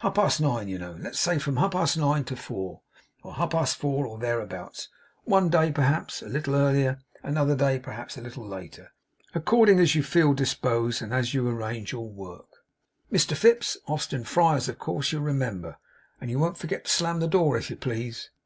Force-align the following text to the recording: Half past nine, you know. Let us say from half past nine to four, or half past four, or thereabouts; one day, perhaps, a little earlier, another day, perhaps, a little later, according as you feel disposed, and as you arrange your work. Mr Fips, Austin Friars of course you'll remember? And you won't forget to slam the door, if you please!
Half 0.00 0.16
past 0.16 0.42
nine, 0.42 0.68
you 0.68 0.78
know. 0.78 0.92
Let 0.92 1.14
us 1.14 1.20
say 1.20 1.38
from 1.38 1.56
half 1.56 1.70
past 1.70 1.96
nine 1.96 2.24
to 2.24 2.36
four, 2.36 2.82
or 3.22 3.32
half 3.36 3.48
past 3.52 3.76
four, 3.76 4.06
or 4.06 4.18
thereabouts; 4.18 4.90
one 5.24 5.48
day, 5.48 5.72
perhaps, 5.72 6.20
a 6.20 6.28
little 6.28 6.54
earlier, 6.54 6.98
another 7.22 7.56
day, 7.56 7.78
perhaps, 7.78 8.18
a 8.18 8.20
little 8.20 8.46
later, 8.46 8.92
according 9.34 9.80
as 9.80 9.94
you 9.94 10.02
feel 10.02 10.34
disposed, 10.34 11.00
and 11.00 11.14
as 11.14 11.32
you 11.32 11.48
arrange 11.48 11.92
your 11.92 12.10
work. 12.10 12.56
Mr 13.10 13.34
Fips, 13.34 13.78
Austin 13.86 14.22
Friars 14.24 14.68
of 14.68 14.78
course 14.78 15.12
you'll 15.12 15.22
remember? 15.22 15.78
And 16.20 16.30
you 16.30 16.38
won't 16.38 16.58
forget 16.58 16.84
to 16.84 16.90
slam 16.90 17.20
the 17.20 17.26
door, 17.26 17.56
if 17.56 17.70
you 17.70 17.76
please! 17.76 18.28